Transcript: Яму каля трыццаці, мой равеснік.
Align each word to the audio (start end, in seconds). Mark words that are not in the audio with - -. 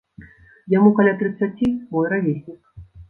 Яму 0.77 0.93
каля 0.99 1.13
трыццаці, 1.21 1.67
мой 1.93 2.05
равеснік. 2.15 2.61